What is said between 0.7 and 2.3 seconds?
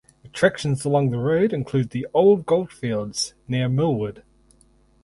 along the road include the